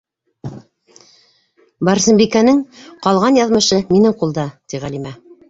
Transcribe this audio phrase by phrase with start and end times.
[1.89, 2.63] Барсынбикәнең
[3.05, 5.15] ҡалған яҙмышы- минең ҡулда, ти Ғәлимә.